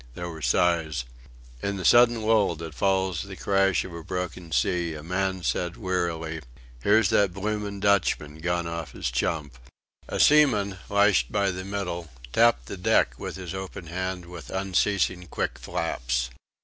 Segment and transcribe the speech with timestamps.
[0.15, 1.05] There were sighs.
[1.61, 5.77] In the sudden lull that follows the crash of a broken sea a man said
[5.77, 6.41] wearily,
[6.81, 9.59] "Here's that blooming Dutchman gone off his chump."
[10.07, 15.27] A seaman, lashed by the middle, tapped the deck with his open hand with unceasing
[15.27, 16.31] quick flaps.